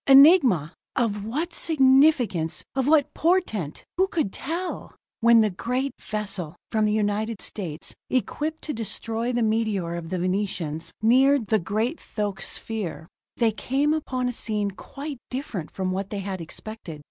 [0.07, 0.73] Enigma!
[0.95, 4.95] Of what significance, of what portent who could tell?
[5.19, 10.17] When the great vessel from the United States, equipped to destroy the meteor of the
[10.17, 16.09] Venetians, neared the great thoque sphere, they came upon a scene quite different from what
[16.09, 16.99] they had expected.